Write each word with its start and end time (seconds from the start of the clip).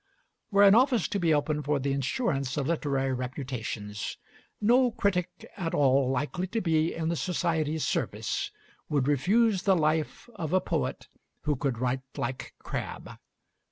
Were 0.49 0.63
an 0.63 0.73
office 0.73 1.07
to 1.09 1.19
be 1.19 1.31
opened 1.31 1.63
for 1.65 1.77
the 1.77 1.93
insurance 1.93 2.57
of 2.57 2.65
literary 2.65 3.13
reputations, 3.13 4.17
no 4.59 4.89
critic 4.89 5.29
at 5.55 5.75
all 5.75 6.09
likely 6.09 6.47
to 6.47 6.59
be 6.59 6.91
in 6.95 7.09
the 7.09 7.15
society's 7.15 7.83
service 7.85 8.49
would 8.89 9.07
refuse 9.07 9.61
the 9.61 9.75
life 9.75 10.27
of 10.33 10.53
a 10.53 10.59
poet 10.59 11.07
who 11.41 11.55
could 11.55 11.77
write 11.77 12.01
like 12.17 12.55
Crabbe. 12.57 13.19